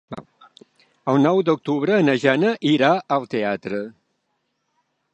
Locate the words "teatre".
3.37-3.87